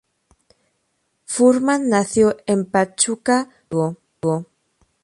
Furman 1.27 1.87
nació 1.87 2.35
en 2.47 2.65
Pachuca, 2.65 3.49
Hidalgo. 3.69 4.47